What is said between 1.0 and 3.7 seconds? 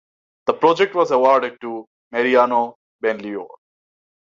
awarded to Mariano Benlliure.